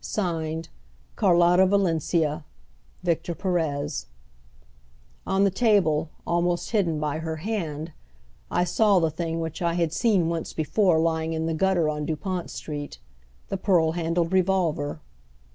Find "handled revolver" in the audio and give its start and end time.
13.91-15.01